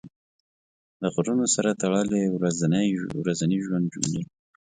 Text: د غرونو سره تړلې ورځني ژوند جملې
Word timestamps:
د 1.01 1.03
غرونو 1.13 1.45
سره 1.55 1.79
تړلې 1.81 2.23
ورځني 3.23 3.57
ژوند 3.65 3.85
جملې 3.93 4.23